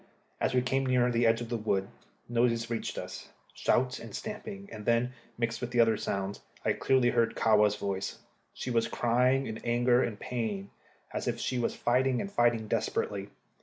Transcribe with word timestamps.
As 0.39 0.55
we 0.55 0.63
came 0.63 0.83
near 0.87 1.11
the 1.11 1.27
edge 1.27 1.41
of 1.41 1.49
the 1.49 1.57
wood, 1.57 1.87
noises 2.27 2.71
reached 2.71 2.97
us 2.97 3.29
shouts 3.53 3.99
and 3.99 4.15
stamping; 4.15 4.67
and 4.71 4.83
then, 4.83 5.13
mixed 5.37 5.61
with 5.61 5.69
the 5.69 5.79
other 5.79 5.95
sounds, 5.95 6.41
I 6.65 6.73
clearly 6.73 7.11
heard 7.11 7.35
Kahwa's 7.35 7.75
voice. 7.75 8.17
She 8.51 8.71
was 8.71 8.87
crying 8.87 9.45
in 9.45 9.59
anger 9.59 10.01
and 10.01 10.19
pain, 10.19 10.71
as 11.13 11.27
if 11.27 11.39
she 11.39 11.59
was 11.59 11.75
fighting, 11.75 12.19
and 12.19 12.31
fighting 12.31 12.67
desperately. 12.67 13.29